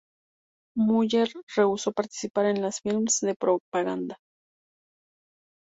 [0.85, 4.17] Müller rehusó participar en más films de propaganda.